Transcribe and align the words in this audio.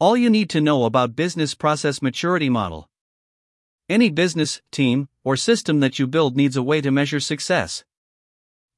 All 0.00 0.16
you 0.16 0.30
need 0.30 0.48
to 0.50 0.60
know 0.60 0.84
about 0.84 1.16
Business 1.16 1.56
Process 1.56 2.00
Maturity 2.00 2.48
Model. 2.48 2.88
Any 3.88 4.10
business, 4.10 4.62
team, 4.70 5.08
or 5.24 5.36
system 5.36 5.80
that 5.80 5.98
you 5.98 6.06
build 6.06 6.36
needs 6.36 6.56
a 6.56 6.62
way 6.62 6.80
to 6.80 6.92
measure 6.92 7.18
success. 7.18 7.84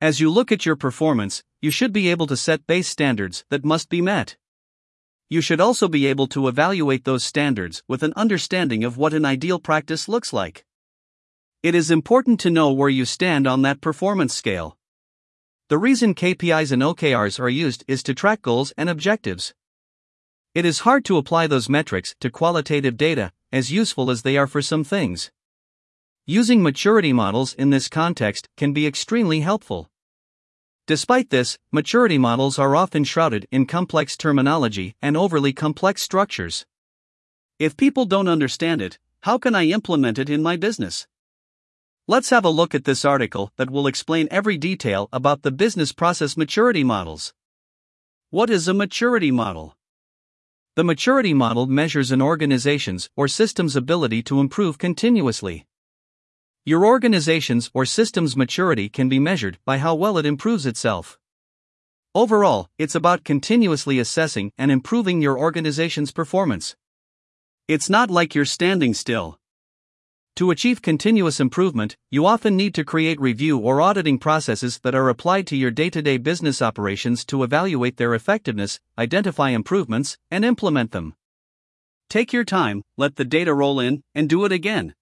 As 0.01 0.19
you 0.19 0.31
look 0.31 0.51
at 0.51 0.65
your 0.65 0.77
performance, 0.77 1.43
you 1.61 1.71
should 1.71 1.93
be 1.93 2.09
able 2.09 2.27
to 2.27 2.39
set 2.39 2.67
base 2.67 2.89
standards 2.89 3.45
that 3.51 3.67
must 3.67 3.91
be 3.91 4.01
met. 4.01 4.39
You 5.29 5.43
should 5.43 5.61
also 5.61 5.89
be 5.89 6.07
able 6.07 6.27
to 6.29 6.49
evaluate 6.49 7.05
those 7.05 7.23
standards 7.23 7.83
with 7.87 8.03
an 8.03 8.15
understanding 8.17 8.83
of 8.83 8.97
what 8.97 9.13
an 9.13 9.27
ideal 9.27 9.59
practice 9.59 10.09
looks 10.09 10.33
like. 10.33 10.65
It 11.63 11.75
is 11.75 11.91
important 11.91 12.41
to 12.41 12.51
know 12.51 12.73
where 12.73 12.89
you 12.89 13.05
stand 13.05 13.47
on 13.47 13.61
that 13.61 13.83
performance 13.83 14.33
scale. 14.33 14.79
The 15.69 15.77
reason 15.77 16.15
KPIs 16.15 16.73
and 16.73 16.81
OKRs 16.81 17.39
are 17.39 17.51
used 17.51 17.85
is 17.87 18.03
to 18.05 18.15
track 18.15 18.41
goals 18.41 18.73
and 18.79 18.89
objectives. 18.89 19.53
It 20.53 20.65
is 20.65 20.81
hard 20.81 21.05
to 21.05 21.17
apply 21.17 21.47
those 21.47 21.69
metrics 21.69 22.17
to 22.19 22.29
qualitative 22.29 22.97
data, 22.97 23.31
as 23.53 23.71
useful 23.71 24.11
as 24.11 24.23
they 24.23 24.37
are 24.37 24.49
for 24.49 24.61
some 24.61 24.83
things. 24.83 25.31
Using 26.27 26.61
maturity 26.61 27.13
models 27.13 27.55
in 27.55 27.71
this 27.71 27.89
context 27.89 28.49
can 28.57 28.73
be 28.73 28.85
extremely 28.85 29.41
helpful. 29.41 29.91
Despite 30.89 31.31
this, 31.31 31.57
maturity 31.71 32.19
models 32.19 32.59
are 32.59 32.75
often 32.75 33.05
shrouded 33.05 33.47
in 33.53 33.65
complex 33.65 34.17
terminology 34.17 34.97
and 35.01 35.17
overly 35.17 35.53
complex 35.53 36.03
structures. 36.03 36.67
If 37.61 37.77
people 37.77 38.05
don't 38.05 38.27
understand 38.27 38.83
it, 38.83 38.99
how 39.21 39.39
can 39.39 39.55
I 39.55 39.67
implement 39.67 40.19
it 40.19 40.29
in 40.29 40.43
my 40.43 40.57
business? 40.57 41.07
Let's 42.09 42.31
have 42.31 42.45
a 42.45 42.51
look 42.51 42.75
at 42.75 42.87
this 42.87 43.05
article 43.05 43.53
that 43.57 43.71
will 43.71 43.87
explain 43.87 44.27
every 44.33 44.59
detail 44.59 45.09
about 45.13 45.43
the 45.43 45.53
business 45.53 45.93
process 45.93 46.37
maturity 46.37 46.83
models. 46.83 47.35
What 48.31 48.51
is 48.51 48.67
a 48.67 48.75
maturity 48.75 49.31
model? 49.31 49.77
The 50.77 50.85
maturity 50.85 51.35
model 51.35 51.67
measures 51.67 52.13
an 52.13 52.23
organization's 52.23 53.11
or 53.17 53.27
system's 53.27 53.75
ability 53.75 54.23
to 54.23 54.39
improve 54.39 54.79
continuously. 54.79 55.67
Your 56.65 56.87
organization's 56.87 57.73
or 57.75 57.85
system's 57.85 58.37
maturity 58.37 58.89
can 58.89 59.09
be 59.09 59.19
measured 59.19 59.59
by 59.65 59.79
how 59.79 59.97
well 59.97 60.17
it 60.17 60.25
improves 60.25 60.67
itself. 60.67 61.19
Overall, 62.15 62.69
it's 62.79 62.95
about 62.95 63.25
continuously 63.25 63.99
assessing 63.99 64.53
and 64.57 64.71
improving 64.71 65.21
your 65.21 65.37
organization's 65.37 66.13
performance. 66.13 66.77
It's 67.67 67.91
not 67.91 68.09
like 68.09 68.37
you're 68.37 68.45
standing 68.45 68.95
still. 68.95 69.40
To 70.41 70.51
achieve 70.51 70.81
continuous 70.81 71.39
improvement, 71.39 71.99
you 72.11 72.25
often 72.25 72.57
need 72.57 72.75
to 72.77 72.83
create 72.83 73.21
review 73.21 73.59
or 73.59 73.83
auditing 73.83 74.19
processes 74.19 74.79
that 74.79 74.95
are 74.95 75.11
applied 75.11 75.47
to 75.49 75.55
your 75.55 75.71
day 75.71 75.91
to 75.91 76.01
day 76.01 76.17
business 76.17 76.63
operations 76.63 77.27
to 77.27 77.43
evaluate 77.43 77.99
their 77.99 78.15
effectiveness, 78.15 78.81
identify 78.97 79.51
improvements, 79.51 80.17
and 80.31 80.43
implement 80.43 80.93
them. 80.93 81.15
Take 82.09 82.33
your 82.33 82.45
time, 82.45 82.83
let 82.97 83.17
the 83.17 83.25
data 83.27 83.53
roll 83.53 83.81
in, 83.81 84.03
and 84.15 84.31
do 84.31 84.47
it 84.47 84.51
again. 84.51 84.95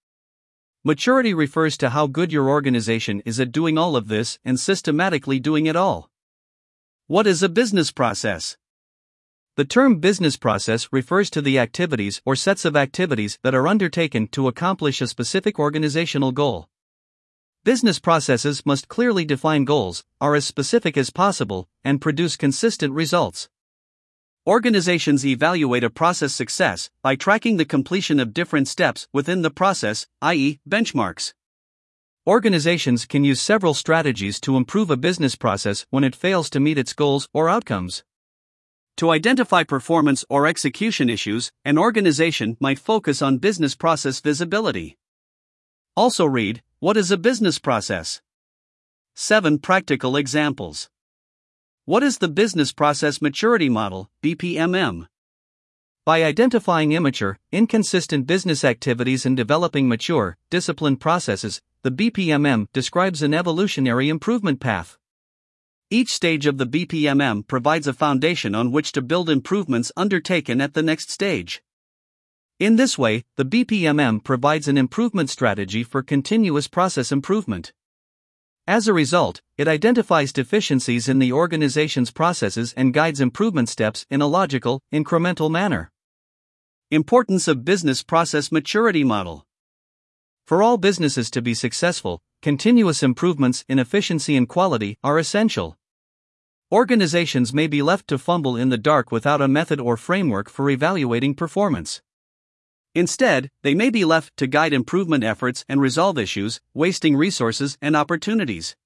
Maturity 0.83 1.33
refers 1.33 1.77
to 1.77 1.91
how 1.91 2.09
good 2.09 2.33
your 2.33 2.49
organization 2.49 3.23
is 3.25 3.39
at 3.39 3.53
doing 3.53 3.79
all 3.79 3.95
of 3.95 4.09
this 4.09 4.41
and 4.45 4.59
systematically 4.59 5.39
doing 5.39 5.67
it 5.67 5.77
all. 5.77 6.11
What 7.07 7.29
is 7.29 7.45
a 7.45 7.49
business 7.49 7.93
process? 7.93 8.57
The 9.59 9.65
term 9.65 9.97
business 9.97 10.37
process 10.37 10.89
refers 10.93 11.31
to 11.31 11.43
the 11.43 11.59
activities 11.59 12.23
or 12.25 12.37
sets 12.37 12.65
of 12.65 12.77
activities 12.77 13.41
that 13.43 13.57
are 13.57 13.67
undertaken 13.67 14.29
to 14.29 14.47
accomplish 14.47 15.01
a 15.01 15.09
specific 15.09 15.59
organizational 15.59 16.31
goal. 16.31 16.69
Business 17.65 17.99
processes 17.99 18.65
must 18.65 18.87
clearly 18.87 19.25
define 19.25 19.65
goals, 19.65 20.05
are 20.21 20.37
as 20.37 20.45
specific 20.45 20.97
as 20.97 21.11
possible, 21.11 21.69
and 21.83 22.01
produce 22.01 22.37
consistent 22.37 22.95
results. 22.95 23.49
Organizations 24.47 25.27
evaluate 25.27 25.83
a 25.83 25.91
process 25.91 26.33
success 26.33 26.89
by 27.03 27.17
tracking 27.17 27.57
the 27.57 27.65
completion 27.65 28.21
of 28.21 28.33
different 28.33 28.69
steps 28.69 29.09
within 29.13 29.43
the 29.43 29.51
process, 29.51 30.07
i.e., 30.23 30.61
benchmarks. 30.69 31.35
Organizations 32.29 33.07
can 33.07 33.25
use 33.25 33.41
several 33.41 33.75
strategies 33.75 34.39
to 34.43 34.57
improve 34.57 34.89
a 34.89 34.97
business 34.97 35.35
process 35.35 35.85
when 35.91 36.05
it 36.05 36.15
fails 36.15 36.49
to 36.51 36.61
meet 36.61 36.79
its 36.79 36.93
goals 36.93 37.29
or 37.35 37.49
outcomes. 37.49 38.05
To 38.99 39.11
identify 39.11 39.63
performance 39.63 40.25
or 40.29 40.49
execution 40.49 41.09
issues, 41.09 41.53
an 41.65 41.79
organization 41.79 42.57
might 42.59 42.81
focus 42.81 43.23
on 43.23 43.39
business 43.39 43.77
process 43.77 44.19
visibility. 44.19 44.97
Also, 45.95 46.27
read 46.27 46.63
What 46.81 46.97
is 46.97 47.13
a 47.13 47.17
business 47.17 47.61
process? 47.61 48.21
7 49.15 49.61
practical 49.61 50.17
examples. 50.17 50.91
What 51.85 52.03
is 52.03 52.19
the 52.19 52.27
Business 52.27 52.73
Process 52.73 53.23
Maturity 53.23 53.69
Model, 53.69 54.11
BPMM? 54.21 55.07
By 56.05 56.25
identifying 56.25 56.91
immature, 56.91 57.39
inconsistent 57.53 58.27
business 58.27 58.65
activities 58.65 59.25
and 59.25 59.37
developing 59.37 59.87
mature, 59.87 60.37
disciplined 60.51 60.99
processes, 60.99 61.63
the 61.83 61.93
BPMM 61.93 62.67
describes 62.73 63.23
an 63.23 63.33
evolutionary 63.33 64.09
improvement 64.09 64.59
path. 64.59 64.99
Each 65.91 66.13
stage 66.13 66.45
of 66.45 66.59
the 66.59 66.67
BPMM 66.67 67.47
provides 67.47 67.87
a 67.87 67.95
foundation 67.95 68.55
on 68.55 68.73
which 68.73 68.93
to 68.93 69.01
build 69.01 69.31
improvements 69.31 69.91
undertaken 69.97 70.61
at 70.61 70.75
the 70.75 70.83
next 70.83 71.11
stage. 71.11 71.63
In 72.59 72.77
this 72.77 72.99
way, 72.99 73.25
the 73.37 73.45
BPMM 73.47 74.23
provides 74.23 74.69
an 74.69 74.77
improvement 74.77 75.31
strategy 75.31 75.83
for 75.83 76.03
continuous 76.03 76.69
process 76.69 77.11
improvement. 77.11 77.73
As 78.67 78.87
a 78.87 78.93
result, 78.93 79.41
it 79.57 79.67
identifies 79.67 80.31
deficiencies 80.31 81.09
in 81.09 81.21
the 81.21 81.33
organization's 81.33 82.11
processes 82.11 82.75
and 82.77 82.93
guides 82.93 83.19
improvement 83.19 83.71
steps 83.71 84.05
in 84.11 84.21
a 84.21 84.27
logical, 84.27 84.83
incremental 84.93 85.51
manner. 85.51 85.91
Importance 86.91 87.49
of 87.49 87.65
Business 87.65 88.03
Process 88.03 88.53
Maturity 88.53 89.05
Model 89.05 89.47
For 90.47 90.63
all 90.63 90.77
businesses 90.77 91.31
to 91.31 91.41
be 91.41 91.55
successful, 91.55 92.21
continuous 92.41 93.03
improvements 93.03 93.65
in 93.69 93.79
efficiency 93.79 94.37
and 94.37 94.49
quality 94.49 94.97
are 95.03 95.19
essential. 95.19 95.77
Organizations 96.71 97.53
may 97.53 97.67
be 97.67 97.83
left 97.83 98.07
to 98.09 98.19
fumble 98.19 98.57
in 98.57 98.69
the 98.69 98.79
dark 98.79 99.11
without 99.11 99.41
a 99.41 99.49
method 99.49 99.81
or 99.81 99.97
framework 99.97 100.49
for 100.49 100.71
evaluating 100.71 101.35
performance. 101.35 102.01
Instead, 102.95 103.51
they 103.63 103.75
may 103.75 103.91
be 103.91 104.05
left 104.05 104.37
to 104.37 104.47
guide 104.47 104.73
improvement 104.73 105.25
efforts 105.25 105.65
and 105.69 105.81
resolve 105.81 106.19
issues, 106.19 106.61
wasting 106.75 107.17
resources 107.17 107.77
and 107.83 107.97
opportunities. 107.97 108.77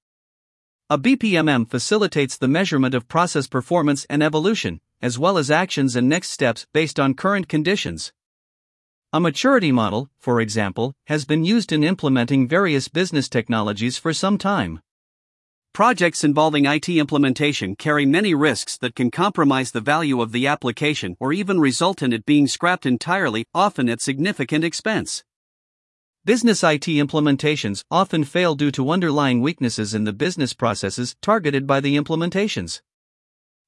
A 0.89 0.97
BPMM 0.97 1.69
facilitates 1.69 2.37
the 2.37 2.47
measurement 2.47 2.95
of 2.95 3.07
process 3.07 3.47
performance 3.47 4.05
and 4.09 4.23
evolution, 4.23 4.81
as 5.01 5.19
well 5.19 5.37
as 5.37 5.51
actions 5.51 5.95
and 5.95 6.09
next 6.09 6.29
steps 6.29 6.65
based 6.73 6.99
on 6.99 7.13
current 7.13 7.47
conditions. 7.47 8.13
A 9.15 9.19
maturity 9.19 9.71
model, 9.71 10.09
for 10.17 10.41
example, 10.41 10.95
has 11.05 11.23
been 11.23 11.45
used 11.45 11.71
in 11.71 11.83
implementing 11.83 12.47
various 12.47 12.87
business 12.87 13.29
technologies 13.29 13.95
for 13.95 14.11
some 14.11 14.39
time. 14.39 14.79
Projects 15.71 16.23
involving 16.23 16.65
IT 16.65 16.89
implementation 16.89 17.75
carry 17.75 18.07
many 18.07 18.33
risks 18.33 18.75
that 18.79 18.95
can 18.95 19.11
compromise 19.11 19.69
the 19.69 19.81
value 19.81 20.19
of 20.19 20.31
the 20.31 20.47
application 20.47 21.15
or 21.19 21.31
even 21.31 21.59
result 21.59 22.01
in 22.01 22.11
it 22.11 22.25
being 22.25 22.47
scrapped 22.47 22.87
entirely, 22.87 23.45
often 23.53 23.87
at 23.87 24.01
significant 24.01 24.63
expense. 24.63 25.23
Business 26.25 26.63
IT 26.63 26.87
implementations 26.87 27.83
often 27.91 28.23
fail 28.23 28.55
due 28.55 28.71
to 28.71 28.89
underlying 28.89 29.41
weaknesses 29.41 29.93
in 29.93 30.05
the 30.05 30.13
business 30.13 30.53
processes 30.53 31.15
targeted 31.21 31.67
by 31.67 31.79
the 31.79 31.95
implementations. 31.95 32.81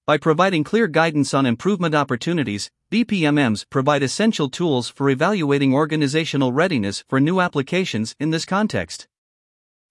By 0.07 0.17
providing 0.17 0.63
clear 0.63 0.85
guidance 0.85 1.33
on 1.33 1.47
improvement 1.47 1.95
opportunities, 1.95 2.69
BPMMs 2.91 3.65
provide 3.71 4.03
essential 4.03 4.49
tools 4.49 4.87
for 4.87 5.09
evaluating 5.09 5.73
organizational 5.73 6.53
readiness 6.53 7.03
for 7.09 7.19
new 7.19 7.41
applications 7.41 8.15
in 8.19 8.29
this 8.29 8.45
context. 8.45 9.07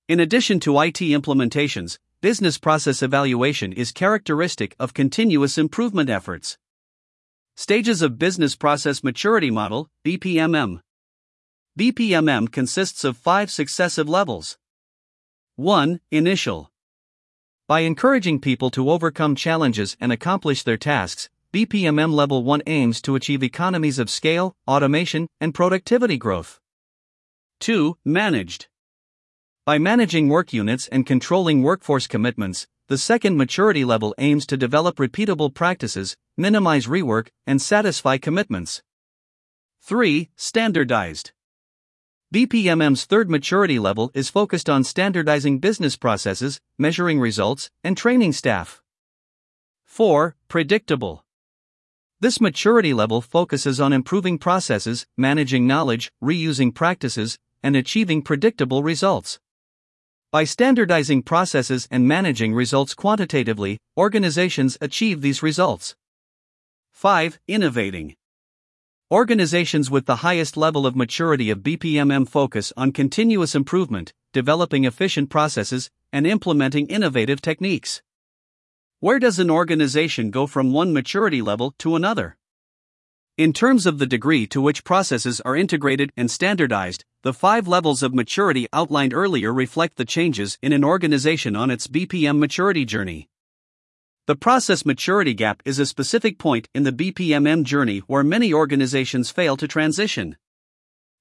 In 0.07 0.21
addition 0.21 0.61
to 0.61 0.79
IT 0.79 1.01
implementations, 1.01 1.99
business 2.21 2.59
process 2.59 3.03
evaluation 3.03 3.73
is 3.73 3.91
characteristic 3.91 4.77
of 4.79 4.95
continuous 4.95 5.59
improvement 5.59 6.09
efforts. 6.09 6.59
Stages 7.57 8.01
of 8.01 8.17
Business 8.17 8.55
Process 8.55 9.03
Maturity 9.03 9.51
Model, 9.51 9.89
BPMM. 10.07 10.79
BPMM 11.77 12.53
consists 12.53 13.03
of 13.03 13.17
five 13.17 13.51
successive 13.51 14.09
levels. 14.09 14.59
1. 15.57 16.01
Initial. 16.13 16.71
By 17.67 17.81
encouraging 17.81 18.41
people 18.41 18.69
to 18.73 18.91
overcome 18.91 19.35
challenges 19.35 19.97
and 19.99 20.13
accomplish 20.13 20.63
their 20.63 20.77
tasks, 20.77 21.31
BPMM 21.51 22.13
Level 22.13 22.45
1 22.45 22.61
aims 22.67 23.01
to 23.01 23.15
achieve 23.15 23.43
economies 23.43 23.99
of 23.99 24.11
scale, 24.11 24.55
automation, 24.69 25.29
and 25.41 25.55
productivity 25.55 26.19
growth. 26.19 26.61
2. 27.61 27.97
Managed. 28.05 28.67
By 29.65 29.79
managing 29.79 30.29
work 30.29 30.53
units 30.53 30.89
and 30.89 31.07
controlling 31.07 31.63
workforce 31.63 32.07
commitments, 32.07 32.67
the 32.89 32.99
second 32.99 33.39
maturity 33.39 33.83
level 33.83 34.15
aims 34.19 34.45
to 34.49 34.59
develop 34.59 34.97
repeatable 34.97 35.55
practices, 35.55 36.19
minimize 36.37 36.85
rework, 36.87 37.29
and 37.47 37.63
satisfy 37.63 38.19
commitments. 38.19 38.83
3. 39.81 40.29
Standardized. 40.37 41.33
BPMM's 42.35 43.05
third 43.05 43.31
maturity 43.31 43.79
level 43.79 44.11
is 44.13 44.29
focused 44.29 44.69
on 44.69 44.83
standardizing 44.83 45.61
business 45.61 45.95
processes, 45.95 46.61
measuring 46.77 47.21
results, 47.21 47.71
and 47.85 47.97
training 47.97 48.33
staff. 48.33 48.83
4. 49.85 50.35
Predictable. 50.49 51.25
This 52.19 52.41
maturity 52.41 52.93
level 52.93 53.21
focuses 53.21 53.81
on 53.81 53.93
improving 53.93 54.39
processes, 54.39 55.07
managing 55.17 55.69
knowledge, 55.69 56.11
reusing 56.21 56.75
practices, 56.75 57.39
and 57.63 57.77
achieving 57.77 58.21
predictable 58.21 58.83
results. 58.83 59.39
By 60.33 60.43
standardizing 60.43 61.23
processes 61.23 61.87
and 61.89 62.09
managing 62.09 62.53
results 62.53 62.95
quantitatively, 62.95 63.79
organizations 63.97 64.77
achieve 64.81 65.21
these 65.21 65.41
results. 65.41 65.95
5. 66.91 67.39
Innovating. 67.47 68.17
Organizations 69.15 69.93
with 69.93 70.07
the 70.07 70.27
highest 70.27 70.57
level 70.57 70.89
of 70.89 70.97
maturity 70.97 71.49
of 71.49 71.61
BPMM 71.61 72.29
focus 72.29 72.73
on 72.77 72.91
continuous 72.91 73.55
improvement, 73.55 74.13
developing 74.33 74.85
efficient 74.85 75.31
processes, 75.31 75.89
and 76.13 76.27
implementing 76.27 76.89
innovative 76.89 77.41
techniques. 77.41 78.03
Where 78.99 79.21
does 79.21 79.39
an 79.39 79.53
organization 79.53 80.33
go 80.33 80.49
from 80.49 80.73
one 80.73 80.93
maturity 80.93 81.43
level 81.43 81.77
to 81.79 81.95
another? 81.95 82.37
In 83.39 83.53
terms 83.53 83.87
of 83.87 84.01
the 84.01 84.07
degree 84.07 84.49
to 84.49 84.61
which 84.61 84.83
processes 84.83 85.41
are 85.43 85.55
integrated 85.55 86.11
and 86.17 86.29
standardized, 86.29 87.05
the 87.23 87.33
five 87.33 87.69
levels 87.69 88.03
of 88.03 88.15
maturity 88.15 88.67
outlined 88.73 89.15
earlier 89.15 89.55
reflect 89.55 89.95
the 89.95 90.05
changes 90.05 90.59
in 90.61 90.73
an 90.73 90.83
organization 90.83 91.55
on 91.55 91.71
its 91.71 91.87
BPM 91.87 92.41
maturity 92.41 92.85
journey. 92.85 93.29
The 94.27 94.35
process 94.35 94.87
maturity 94.87 95.35
gap 95.35 95.61
is 95.67 95.79
a 95.79 95.85
specific 95.85 96.39
point 96.39 96.67
in 96.75 96.85
the 96.85 96.93
BPMM 96.93 97.63
journey 97.63 97.99
where 98.07 98.25
many 98.25 98.55
organizations 98.55 99.31
fail 99.31 99.55
to 99.59 99.69
transition. 99.69 100.39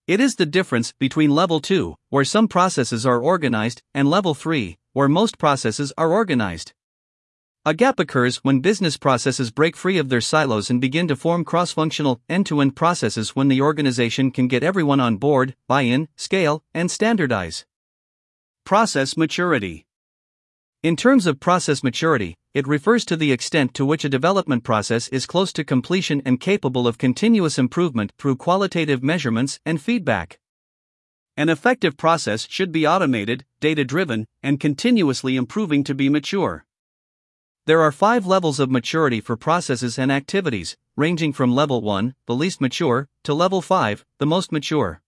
It 0.07 0.21
is 0.21 0.35
the 0.35 0.45
difference 0.45 0.93
between 0.93 1.29
level 1.29 1.59
2, 1.59 1.95
where 2.11 2.23
some 2.23 2.47
processes 2.47 3.05
are 3.05 3.19
organized, 3.19 3.81
and 3.93 4.09
level 4.09 4.33
3, 4.33 4.77
where 4.93 5.09
most 5.09 5.37
processes 5.37 5.91
are 5.97 6.13
organized. 6.13 6.71
A 7.65 7.73
gap 7.73 7.99
occurs 7.99 8.37
when 8.37 8.61
business 8.61 8.95
processes 8.95 9.51
break 9.51 9.75
free 9.75 9.97
of 9.97 10.07
their 10.07 10.21
silos 10.21 10.69
and 10.69 10.79
begin 10.79 11.09
to 11.09 11.17
form 11.17 11.43
cross 11.43 11.73
functional, 11.73 12.21
end 12.29 12.45
to 12.45 12.61
end 12.61 12.77
processes 12.77 13.35
when 13.35 13.49
the 13.49 13.59
organization 13.59 14.31
can 14.31 14.47
get 14.47 14.63
everyone 14.63 15.01
on 15.01 15.17
board, 15.17 15.57
buy 15.67 15.81
in, 15.81 16.07
scale, 16.15 16.63
and 16.73 16.89
standardize. 16.89 17.65
Process 18.63 19.17
maturity. 19.17 19.87
In 20.83 20.97
terms 20.97 21.27
of 21.27 21.39
process 21.39 21.81
maturity, 21.81 22.35
it 22.53 22.67
refers 22.67 23.05
to 23.05 23.15
the 23.15 23.31
extent 23.31 23.73
to 23.75 23.85
which 23.85 24.03
a 24.03 24.09
development 24.09 24.65
process 24.65 25.07
is 25.07 25.25
close 25.25 25.53
to 25.53 25.63
completion 25.63 26.21
and 26.25 26.41
capable 26.41 26.89
of 26.89 26.97
continuous 26.97 27.57
improvement 27.57 28.11
through 28.17 28.35
qualitative 28.35 29.01
measurements 29.01 29.61
and 29.65 29.81
feedback. 29.81 30.39
An 31.37 31.47
effective 31.47 31.95
process 31.95 32.45
should 32.49 32.73
be 32.73 32.85
automated, 32.85 33.45
data 33.61 33.85
driven, 33.85 34.27
and 34.43 34.59
continuously 34.59 35.37
improving 35.37 35.85
to 35.85 35.95
be 35.95 36.09
mature. 36.09 36.65
There 37.65 37.79
are 37.79 37.93
five 37.93 38.25
levels 38.25 38.59
of 38.59 38.69
maturity 38.69 39.21
for 39.21 39.37
processes 39.37 39.97
and 39.97 40.11
activities, 40.11 40.75
ranging 40.97 41.31
from 41.31 41.55
level 41.55 41.79
1, 41.79 42.13
the 42.27 42.35
least 42.35 42.59
mature, 42.59 43.07
to 43.23 43.33
level 43.33 43.61
5, 43.61 44.03
the 44.17 44.25
most 44.25 44.51
mature. 44.51 45.01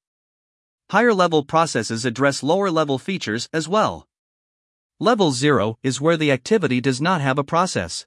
Higher 0.91 1.13
level 1.13 1.43
processes 1.43 2.05
address 2.05 2.43
lower 2.43 2.71
level 2.71 2.97
features 2.97 3.49
as 3.51 3.67
well. 3.67 4.07
Level 5.01 5.33
0 5.33 5.77
is 5.83 5.99
where 5.99 6.15
the 6.15 6.31
activity 6.31 6.79
does 6.79 7.01
not 7.01 7.19
have 7.19 7.37
a 7.37 7.43
process. 7.43 8.05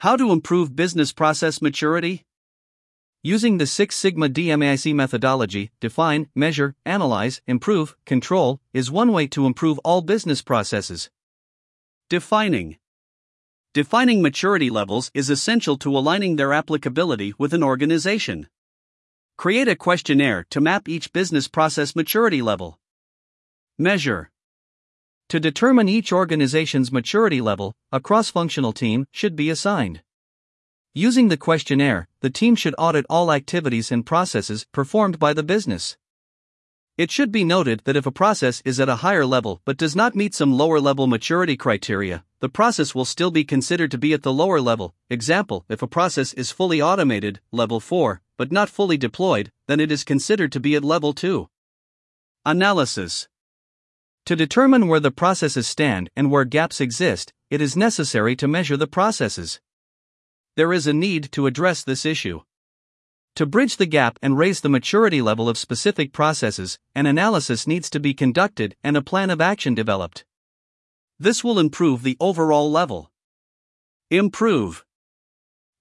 How 0.00 0.16
to 0.16 0.32
improve 0.32 0.76
business 0.76 1.12
process 1.12 1.62
maturity? 1.62 2.26
Using 3.22 3.56
the 3.56 3.66
Six 3.66 3.96
Sigma 3.96 4.28
DMAIC 4.28 4.94
methodology, 4.94 5.70
define, 5.80 6.28
measure, 6.34 6.74
analyze, 6.84 7.40
improve, 7.46 7.96
control, 8.04 8.60
is 8.74 8.90
one 8.90 9.12
way 9.12 9.26
to 9.28 9.46
improve 9.46 9.78
all 9.78 10.02
business 10.02 10.42
processes. 10.42 11.08
Defining 12.10 12.76
Defining 13.72 14.20
maturity 14.20 14.68
levels 14.68 15.10
is 15.14 15.30
essential 15.30 15.78
to 15.78 15.96
aligning 15.96 16.36
their 16.36 16.52
applicability 16.52 17.32
with 17.38 17.54
an 17.54 17.62
organization. 17.62 18.46
Create 19.38 19.68
a 19.68 19.74
questionnaire 19.74 20.44
to 20.50 20.60
map 20.60 20.86
each 20.86 21.14
business 21.14 21.48
process 21.48 21.96
maturity 21.96 22.42
level. 22.42 22.78
Measure 23.78 24.30
to 25.28 25.38
determine 25.38 25.88
each 25.88 26.12
organization's 26.12 26.90
maturity 26.90 27.40
level, 27.40 27.74
a 27.92 28.00
cross 28.00 28.30
functional 28.30 28.72
team 28.72 29.06
should 29.10 29.36
be 29.36 29.50
assigned. 29.50 30.02
Using 30.94 31.28
the 31.28 31.36
questionnaire, 31.36 32.08
the 32.20 32.30
team 32.30 32.56
should 32.56 32.74
audit 32.78 33.04
all 33.10 33.30
activities 33.30 33.92
and 33.92 34.04
processes 34.04 34.66
performed 34.72 35.18
by 35.18 35.32
the 35.32 35.42
business. 35.42 35.96
It 36.96 37.12
should 37.12 37.30
be 37.30 37.44
noted 37.44 37.82
that 37.84 37.94
if 37.94 38.06
a 38.06 38.10
process 38.10 38.60
is 38.64 38.80
at 38.80 38.88
a 38.88 38.96
higher 38.96 39.24
level 39.24 39.60
but 39.64 39.76
does 39.76 39.94
not 39.94 40.16
meet 40.16 40.34
some 40.34 40.52
lower 40.52 40.80
level 40.80 41.06
maturity 41.06 41.56
criteria, 41.56 42.24
the 42.40 42.48
process 42.48 42.94
will 42.94 43.04
still 43.04 43.30
be 43.30 43.44
considered 43.44 43.90
to 43.92 43.98
be 43.98 44.12
at 44.12 44.22
the 44.22 44.32
lower 44.32 44.60
level. 44.60 44.94
Example, 45.08 45.64
if 45.68 45.82
a 45.82 45.86
process 45.86 46.32
is 46.32 46.50
fully 46.50 46.82
automated, 46.82 47.38
level 47.52 47.78
4, 47.78 48.20
but 48.36 48.50
not 48.50 48.68
fully 48.68 48.96
deployed, 48.96 49.52
then 49.68 49.78
it 49.78 49.92
is 49.92 50.02
considered 50.02 50.50
to 50.52 50.58
be 50.58 50.74
at 50.74 50.82
level 50.82 51.12
2. 51.12 51.48
Analysis 52.44 53.28
to 54.28 54.36
determine 54.36 54.88
where 54.88 55.00
the 55.00 55.10
processes 55.10 55.66
stand 55.66 56.10
and 56.14 56.30
where 56.30 56.44
gaps 56.44 56.82
exist, 56.82 57.32
it 57.48 57.62
is 57.62 57.74
necessary 57.74 58.36
to 58.36 58.46
measure 58.46 58.76
the 58.76 58.86
processes. 58.86 59.58
There 60.54 60.70
is 60.70 60.86
a 60.86 60.92
need 60.92 61.32
to 61.32 61.46
address 61.46 61.82
this 61.82 62.04
issue. 62.04 62.42
To 63.36 63.46
bridge 63.46 63.78
the 63.78 63.86
gap 63.86 64.18
and 64.20 64.36
raise 64.36 64.60
the 64.60 64.68
maturity 64.68 65.22
level 65.22 65.48
of 65.48 65.56
specific 65.56 66.12
processes, 66.12 66.78
an 66.94 67.06
analysis 67.06 67.66
needs 67.66 67.88
to 67.88 68.00
be 68.00 68.12
conducted 68.12 68.76
and 68.84 68.98
a 68.98 69.00
plan 69.00 69.30
of 69.30 69.40
action 69.40 69.74
developed. 69.74 70.26
This 71.18 71.42
will 71.42 71.58
improve 71.58 72.02
the 72.02 72.18
overall 72.20 72.70
level. 72.70 73.10
Improve. 74.10 74.84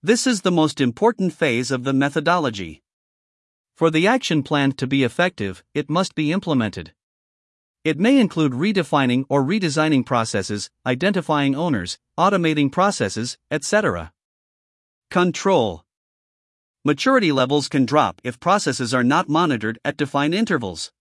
This 0.02 0.26
is 0.26 0.44
the 0.44 0.52
most 0.52 0.80
important 0.80 1.34
phase 1.34 1.70
of 1.70 1.84
the 1.84 1.92
methodology. 1.92 2.82
For 3.76 3.92
the 3.92 4.08
action 4.08 4.42
plan 4.42 4.72
to 4.78 4.88
be 4.88 5.04
effective, 5.04 5.66
it 5.74 5.90
must 5.90 6.16
be 6.16 6.32
implemented. 6.32 6.94
It 7.84 8.00
may 8.00 8.20
include 8.20 8.52
redefining 8.52 9.26
or 9.30 9.44
redesigning 9.44 10.06
processes, 10.06 10.70
identifying 10.86 11.56
owners, 11.56 11.98
automating 12.18 12.72
processes, 12.72 13.38
etc. 13.50 14.12
Control 15.10 15.86
Maturity 16.84 17.32
levels 17.32 17.68
can 17.68 17.86
drop 17.86 18.22
if 18.24 18.40
processes 18.40 18.94
are 18.94 19.04
not 19.04 19.30
monitored 19.30 19.80
at 19.84 19.98
defined 19.98 20.34
intervals. 20.34 20.92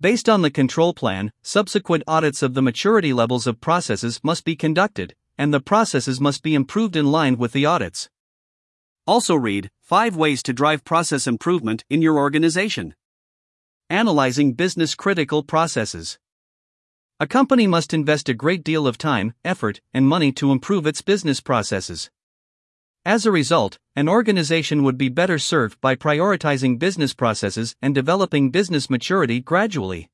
Based 0.00 0.28
on 0.28 0.42
the 0.42 0.50
control 0.50 0.94
plan, 0.94 1.32
subsequent 1.42 2.02
audits 2.08 2.42
of 2.42 2.54
the 2.54 2.62
maturity 2.62 3.12
levels 3.12 3.46
of 3.46 3.60
processes 3.60 4.20
must 4.24 4.44
be 4.44 4.56
conducted, 4.56 5.14
and 5.38 5.54
the 5.54 5.60
processes 5.60 6.20
must 6.20 6.42
be 6.42 6.54
improved 6.54 6.96
in 6.96 7.12
line 7.12 7.36
with 7.36 7.52
the 7.52 7.66
audits. 7.66 8.08
Also, 9.06 9.34
read 9.34 9.70
5 9.80 10.16
Ways 10.16 10.42
to 10.44 10.52
Drive 10.52 10.84
Process 10.84 11.26
Improvement 11.26 11.84
in 11.90 12.02
Your 12.02 12.18
Organization. 12.18 12.94
Analyzing 13.90 14.54
business 14.54 14.94
critical 14.94 15.42
processes. 15.42 16.18
A 17.20 17.26
company 17.26 17.66
must 17.66 17.92
invest 17.92 18.28
a 18.28 18.34
great 18.34 18.64
deal 18.64 18.86
of 18.86 18.98
time, 18.98 19.34
effort, 19.44 19.80
and 19.92 20.08
money 20.08 20.32
to 20.32 20.50
improve 20.50 20.86
its 20.86 21.02
business 21.02 21.40
processes. 21.40 22.10
As 23.04 23.26
a 23.26 23.32
result, 23.32 23.78
an 23.94 24.08
organization 24.08 24.82
would 24.84 24.96
be 24.96 25.08
better 25.08 25.38
served 25.38 25.80
by 25.80 25.94
prioritizing 25.96 26.78
business 26.78 27.12
processes 27.14 27.76
and 27.82 27.94
developing 27.94 28.50
business 28.50 28.88
maturity 28.88 29.40
gradually. 29.40 30.08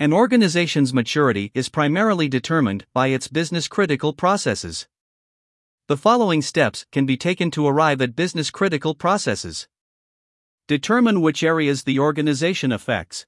An 0.00 0.12
organization's 0.12 0.94
maturity 0.94 1.50
is 1.54 1.68
primarily 1.68 2.28
determined 2.28 2.86
by 2.94 3.08
its 3.08 3.28
business 3.28 3.66
critical 3.66 4.12
processes. 4.12 4.86
The 5.88 5.96
following 5.96 6.40
steps 6.40 6.86
can 6.92 7.04
be 7.04 7.16
taken 7.16 7.50
to 7.52 7.66
arrive 7.66 8.00
at 8.00 8.14
business 8.14 8.50
critical 8.50 8.94
processes. 8.94 9.66
Determine 10.68 11.22
which 11.22 11.42
areas 11.42 11.84
the 11.84 11.98
organization 11.98 12.72
affects. 12.72 13.24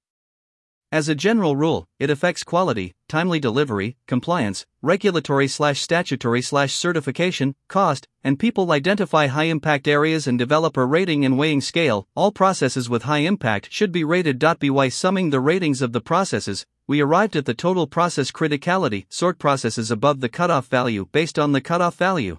As 0.93 1.09
a 1.09 1.15
general 1.15 1.57
rule, 1.57 1.89
it 1.99 2.11
affects 2.11 2.45
quality, 2.45 2.95
timely 3.09 3.41
delivery, 3.41 3.97
compliance, 4.07 4.67
regulatory 4.83 5.49
slash 5.49 5.81
statutory 5.81 6.43
slash 6.43 6.75
certification, 6.75 7.55
cost, 7.67 8.07
and 8.23 8.39
people 8.39 8.71
identify 8.73 9.29
high 9.29 9.45
impact 9.45 9.89
areas 9.89 10.27
and 10.27 10.39
develop 10.39 10.77
a 10.77 10.85
rating 10.85 11.25
and 11.25 11.39
weighing 11.39 11.63
scale. 11.63 12.07
All 12.15 12.31
processes 12.31 12.91
with 12.91 13.05
high 13.05 13.25
impact 13.25 13.73
should 13.73 13.91
be 13.91 14.05
rated. 14.05 14.39
By 14.39 14.91
summing 14.91 15.31
the 15.31 15.41
ratings 15.41 15.81
of 15.81 15.95
the 15.95 16.03
processes, 16.03 16.67
we 16.87 17.01
arrived 17.01 17.37
at 17.37 17.47
the 17.47 17.55
total 17.55 17.87
process 17.87 18.31
criticality, 18.31 19.07
sort 19.09 19.39
processes 19.39 19.91
above 19.91 20.21
the 20.21 20.29
cutoff 20.29 20.67
value 20.67 21.09
based 21.11 21.39
on 21.39 21.53
the 21.53 21.63
cutoff 21.63 21.97
value. 21.97 22.37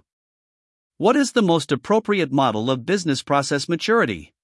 What 0.98 1.15
is 1.15 1.31
the 1.31 1.41
most 1.41 1.72
appropriate 1.72 2.31
model 2.31 2.70
of 2.70 2.86
business 2.86 3.24
process 3.24 3.67
maturity? 3.67 4.36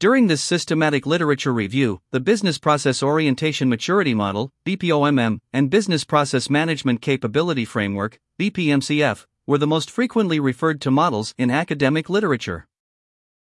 During 0.00 0.28
this 0.28 0.44
systematic 0.44 1.06
literature 1.06 1.52
review, 1.52 2.00
the 2.12 2.20
Business 2.20 2.56
Process 2.56 3.02
Orientation 3.02 3.68
Maturity 3.68 4.14
Model, 4.14 4.52
BPOMM, 4.64 5.40
and 5.52 5.70
Business 5.70 6.04
Process 6.04 6.48
Management 6.48 7.02
Capability 7.02 7.64
Framework, 7.64 8.20
BPMCF, 8.38 9.26
were 9.44 9.58
the 9.58 9.66
most 9.66 9.90
frequently 9.90 10.38
referred 10.38 10.80
to 10.82 10.92
models 10.92 11.34
in 11.36 11.50
academic 11.50 12.08
literature. 12.08 12.68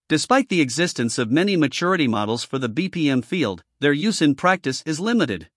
Despite 0.10 0.50
the 0.50 0.62
existence 0.62 1.20
of 1.20 1.30
many 1.30 1.56
maturity 1.56 2.08
models 2.08 2.44
for 2.44 2.58
the 2.58 2.70
BPM 2.70 3.24
field, 3.24 3.64
their 3.80 3.94
use 3.94 4.20
in 4.20 4.34
practice 4.34 4.82
is 4.84 5.00
limited. 5.00 5.48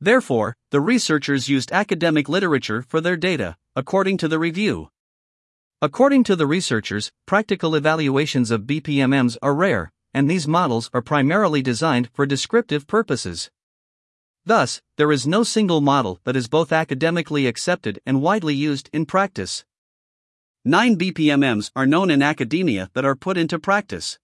Therefore, 0.00 0.56
the 0.70 0.80
researchers 0.80 1.50
used 1.50 1.72
academic 1.72 2.26
literature 2.26 2.80
for 2.80 3.02
their 3.02 3.18
data, 3.18 3.58
according 3.76 4.16
to 4.16 4.28
the 4.28 4.38
review. 4.38 4.88
According 5.82 6.24
to 6.24 6.36
the 6.36 6.46
researchers, 6.46 7.10
practical 7.24 7.74
evaluations 7.74 8.50
of 8.50 8.66
BPMMs 8.66 9.38
are 9.40 9.54
rare, 9.54 9.90
and 10.12 10.28
these 10.28 10.46
models 10.46 10.90
are 10.92 11.00
primarily 11.00 11.62
designed 11.62 12.10
for 12.12 12.26
descriptive 12.26 12.86
purposes. 12.86 13.50
Thus, 14.44 14.82
there 14.98 15.10
is 15.10 15.26
no 15.26 15.42
single 15.42 15.80
model 15.80 16.20
that 16.24 16.36
is 16.36 16.48
both 16.48 16.70
academically 16.70 17.46
accepted 17.46 17.98
and 18.04 18.20
widely 18.20 18.54
used 18.54 18.90
in 18.92 19.06
practice. 19.06 19.64
Nine 20.66 20.98
BPMMs 20.98 21.70
are 21.74 21.86
known 21.86 22.10
in 22.10 22.20
academia 22.20 22.90
that 22.92 23.06
are 23.06 23.16
put 23.16 23.38
into 23.38 23.58
practice. 23.58 24.18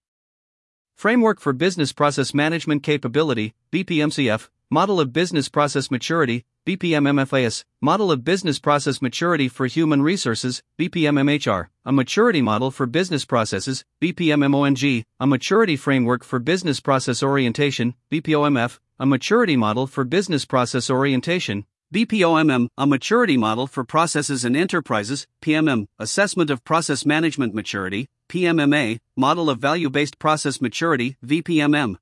Framework 0.95 1.39
for 1.39 1.53
Business 1.53 1.91
Process 1.91 2.35
Management 2.35 2.83
Capability, 2.83 3.55
BPMCF, 3.71 4.49
Model 4.69 4.99
of 4.99 5.13
Business 5.13 5.47
Process 5.47 5.89
Maturity, 5.89 6.43
BPMMFAS, 6.67 7.63
Model 7.81 8.11
of 8.11 8.25
Business 8.25 8.59
Process 8.59 9.01
Maturity 9.01 9.47
for 9.47 9.65
Human 9.65 10.01
Resources, 10.01 10.61
BPMMHR, 10.77 11.67
a 11.85 11.91
maturity 11.93 12.41
model 12.41 12.69
for 12.69 12.85
business 12.85 13.23
processes, 13.23 13.85
BPMMONG, 14.01 15.03
a 15.21 15.25
maturity 15.25 15.77
framework 15.77 16.25
for 16.25 16.39
business 16.39 16.81
process 16.81 17.23
orientation, 17.23 17.93
BPOMF, 18.11 18.79
a 18.99 19.05
maturity 19.05 19.55
model 19.55 19.87
for 19.87 20.03
business 20.03 20.43
process 20.43 20.89
orientation, 20.89 21.65
BPOMM, 21.93 22.67
a 22.77 22.85
maturity 22.85 23.37
model 23.37 23.67
for 23.67 23.85
processes 23.85 24.43
and 24.43 24.57
enterprises, 24.57 25.27
PMM, 25.41 25.87
assessment 25.97 26.49
of 26.49 26.65
process 26.65 27.05
management 27.05 27.53
maturity, 27.53 28.09
PMMA, 28.27 28.99
model 29.15 29.49
of 29.49 29.59
value 29.59 29.89
based 29.89 30.19
process 30.19 30.59
maturity, 30.59 31.15
VPMM. 31.25 31.95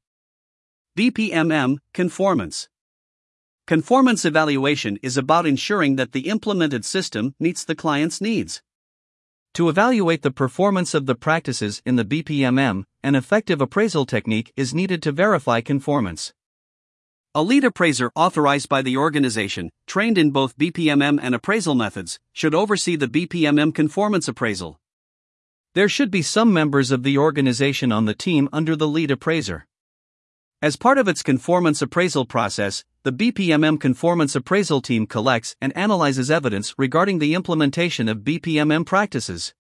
BPMM, 0.98 1.80
conformance. 1.94 2.70
Conformance 3.68 4.24
evaluation 4.24 4.98
is 5.04 5.18
about 5.18 5.46
ensuring 5.46 5.98
that 5.98 6.14
the 6.14 6.30
implemented 6.30 6.86
system 6.86 7.36
meets 7.38 7.66
the 7.66 7.76
client's 7.76 8.22
needs. 8.22 8.64
To 9.56 9.68
evaluate 9.68 10.22
the 10.22 10.32
performance 10.32 10.94
of 10.94 11.06
the 11.06 11.14
practices 11.14 11.82
in 11.86 11.98
the 11.98 12.06
BPMM, 12.06 12.86
an 13.04 13.16
effective 13.16 13.60
appraisal 13.60 14.06
technique 14.06 14.54
is 14.56 14.74
needed 14.74 15.04
to 15.04 15.12
verify 15.12 15.60
conformance. 15.60 16.34
A 17.34 17.44
lead 17.44 17.66
appraiser 17.66 18.10
authorized 18.16 18.70
by 18.70 18.82
the 18.82 18.96
organization, 18.96 19.72
trained 19.88 20.18
in 20.18 20.32
both 20.32 20.58
BPMM 20.58 21.20
and 21.22 21.36
appraisal 21.36 21.76
methods, 21.76 22.20
should 22.32 22.56
oversee 22.56 22.96
the 22.96 23.10
BPMM 23.10 23.76
conformance 23.76 24.30
appraisal. 24.30 24.80
There 25.74 25.90
should 25.90 26.10
be 26.10 26.22
some 26.22 26.54
members 26.54 26.92
of 26.92 27.04
the 27.04 27.18
organization 27.18 27.92
on 27.92 28.06
the 28.06 28.16
team 28.16 28.48
under 28.54 28.78
the 28.78 28.88
lead 28.88 29.12
appraiser. 29.12 29.68
As 30.62 30.78
part 30.78 30.98
of 30.98 31.08
its 31.08 31.22
conformance 31.22 31.82
appraisal 31.82 32.26
process, 32.26 32.86
the 33.04 33.12
BPMM 33.12 33.80
conformance 33.80 34.36
appraisal 34.36 34.82
team 34.82 35.06
collects 35.06 35.56
and 35.62 35.76
analyzes 35.78 36.32
evidence 36.32 36.74
regarding 36.78 37.20
the 37.20 37.34
implementation 37.34 38.08
of 38.08 38.20
BPMM 38.20 38.86
practices. 38.86 39.54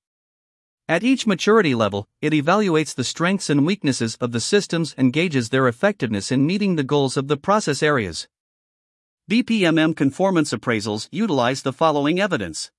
At 0.87 1.03
each 1.03 1.27
maturity 1.27 1.75
level, 1.75 2.07
it 2.21 2.31
evaluates 2.31 2.95
the 2.95 3.03
strengths 3.03 3.49
and 3.49 3.65
weaknesses 3.65 4.15
of 4.21 4.31
the 4.31 4.39
systems 4.39 4.95
and 4.97 5.11
gauges 5.11 5.49
their 5.49 5.67
effectiveness 5.67 6.31
in 6.31 6.45
meeting 6.45 6.75
the 6.75 6.83
goals 6.83 7.17
of 7.17 7.27
the 7.27 7.37
process 7.37 7.83
areas. 7.83 8.27
BPMM 9.29 9.95
conformance 9.95 10.53
appraisals 10.53 11.09
utilize 11.11 11.63
the 11.63 11.73
following 11.73 12.19
evidence. 12.21 12.71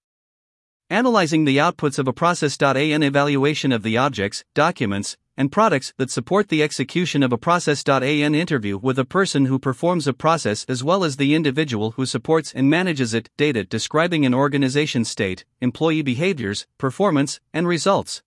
Analyzing 0.89 1.45
the 1.45 1.57
outputs 1.59 1.99
of 1.99 2.07
a 2.09 2.13
process. 2.13 2.57
process.an 2.57 3.03
evaluation 3.03 3.73
of 3.73 3.83
the 3.83 3.97
objects, 3.97 4.45
documents, 4.55 5.17
and 5.37 5.52
products 5.52 5.93
that 5.99 6.11
support 6.11 6.49
the 6.49 6.62
execution 6.62 7.23
of 7.23 7.33
a 7.33 7.38
process.an 7.38 8.35
interview 8.35 8.78
with 8.78 8.99
a 8.99 9.05
person 9.05 9.47
who 9.47 9.59
performs 9.59 10.07
a 10.07 10.12
process 10.12 10.64
as 10.69 10.83
well 10.83 11.05
as 11.05 11.16
the 11.16 11.35
individual 11.35 11.93
who 11.93 12.07
supports 12.07 12.52
and 12.52 12.71
manages 12.71 13.12
it, 13.12 13.28
data 13.37 13.64
describing 13.64 14.25
an 14.25 14.35
organization 14.35 15.05
state, 15.05 15.45
employee 15.61 16.02
behaviors, 16.02 16.66
performance, 16.78 17.40
and 17.52 17.69
results. 17.69 18.23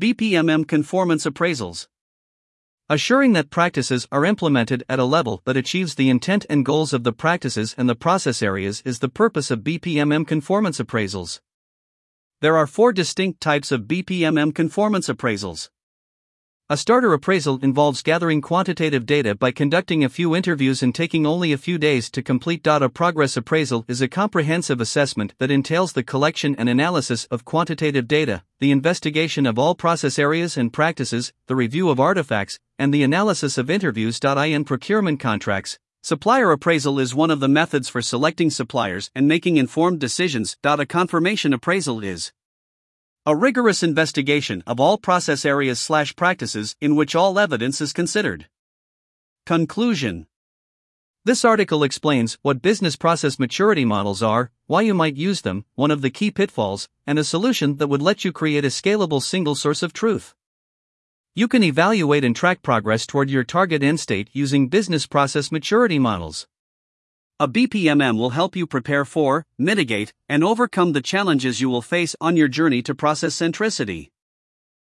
BPMM 0.00 0.66
conformance 0.66 1.24
appraisals. 1.24 1.86
Assuring 2.88 3.32
that 3.32 3.48
practices 3.48 4.06
are 4.12 4.24
implemented 4.24 4.84
at 4.88 4.98
a 4.98 5.04
level 5.04 5.40
that 5.44 5.56
achieves 5.56 5.94
the 5.94 6.10
intent 6.10 6.44
and 6.50 6.64
goals 6.64 6.92
of 6.92 7.04
the 7.04 7.12
practices 7.12 7.74
and 7.78 7.88
the 7.88 7.94
process 7.94 8.42
areas 8.42 8.82
is 8.84 8.98
the 8.98 9.08
purpose 9.08 9.50
of 9.50 9.60
BPMM 9.60 10.26
conformance 10.26 10.78
appraisals. 10.78 11.40
There 12.40 12.56
are 12.56 12.66
four 12.66 12.92
distinct 12.92 13.40
types 13.40 13.70
of 13.70 13.82
BPMM 13.82 14.54
conformance 14.54 15.08
appraisals. 15.08 15.70
A 16.72 16.76
starter 16.78 17.12
appraisal 17.12 17.58
involves 17.60 18.00
gathering 18.00 18.40
quantitative 18.40 19.04
data 19.04 19.34
by 19.34 19.50
conducting 19.50 20.02
a 20.02 20.08
few 20.08 20.34
interviews 20.34 20.82
and 20.82 20.94
taking 20.94 21.26
only 21.26 21.52
a 21.52 21.58
few 21.58 21.76
days 21.76 22.08
to 22.12 22.22
complete. 22.22 22.66
A 22.66 22.88
progress 22.88 23.36
appraisal 23.36 23.84
is 23.88 24.00
a 24.00 24.08
comprehensive 24.08 24.80
assessment 24.80 25.34
that 25.36 25.50
entails 25.50 25.92
the 25.92 26.02
collection 26.02 26.56
and 26.56 26.70
analysis 26.70 27.26
of 27.26 27.44
quantitative 27.44 28.08
data, 28.08 28.42
the 28.58 28.70
investigation 28.70 29.44
of 29.44 29.58
all 29.58 29.74
process 29.74 30.18
areas 30.18 30.56
and 30.56 30.72
practices, 30.72 31.34
the 31.46 31.54
review 31.54 31.90
of 31.90 32.00
artifacts, 32.00 32.58
and 32.78 32.94
the 32.94 33.02
analysis 33.02 33.58
of 33.58 33.68
interviews. 33.68 34.18
In 34.24 34.64
procurement 34.64 35.20
contracts, 35.20 35.78
Supplier 36.04 36.50
appraisal 36.50 36.98
is 36.98 37.14
one 37.14 37.30
of 37.30 37.38
the 37.38 37.48
methods 37.48 37.88
for 37.88 38.00
selecting 38.00 38.50
suppliers 38.50 39.10
and 39.14 39.28
making 39.28 39.58
informed 39.58 40.00
decisions. 40.00 40.56
A 40.64 40.86
confirmation 40.86 41.52
appraisal 41.52 42.02
is 42.02 42.32
a 43.24 43.36
rigorous 43.36 43.84
investigation 43.84 44.64
of 44.66 44.80
all 44.80 44.98
process 44.98 45.44
areas 45.44 45.78
slash 45.78 46.16
practices 46.16 46.74
in 46.80 46.96
which 46.96 47.14
all 47.14 47.38
evidence 47.38 47.80
is 47.80 47.92
considered. 47.92 48.48
Conclusion 49.46 50.26
This 51.24 51.44
article 51.44 51.84
explains 51.84 52.36
what 52.42 52.60
business 52.60 52.96
process 52.96 53.38
maturity 53.38 53.84
models 53.84 54.24
are, 54.24 54.50
why 54.66 54.80
you 54.80 54.92
might 54.92 55.14
use 55.14 55.42
them, 55.42 55.64
one 55.76 55.92
of 55.92 56.02
the 56.02 56.10
key 56.10 56.32
pitfalls, 56.32 56.88
and 57.06 57.16
a 57.16 57.22
solution 57.22 57.76
that 57.76 57.86
would 57.86 58.02
let 58.02 58.24
you 58.24 58.32
create 58.32 58.64
a 58.64 58.68
scalable 58.68 59.22
single 59.22 59.54
source 59.54 59.84
of 59.84 59.92
truth. 59.92 60.34
You 61.36 61.46
can 61.46 61.62
evaluate 61.62 62.24
and 62.24 62.34
track 62.34 62.60
progress 62.62 63.06
toward 63.06 63.30
your 63.30 63.44
target 63.44 63.84
end 63.84 64.00
state 64.00 64.30
using 64.32 64.66
business 64.66 65.06
process 65.06 65.52
maturity 65.52 66.00
models. 66.00 66.48
A 67.42 67.48
BPMM 67.48 68.18
will 68.18 68.30
help 68.30 68.54
you 68.54 68.68
prepare 68.68 69.04
for, 69.04 69.46
mitigate, 69.58 70.12
and 70.28 70.44
overcome 70.44 70.92
the 70.92 71.02
challenges 71.02 71.60
you 71.60 71.68
will 71.68 71.82
face 71.82 72.14
on 72.20 72.36
your 72.36 72.46
journey 72.46 72.82
to 72.82 72.94
process 72.94 73.34
centricity. 73.34 74.11